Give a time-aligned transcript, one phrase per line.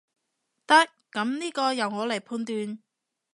[0.65, 2.79] 得，噉呢個由我來判斷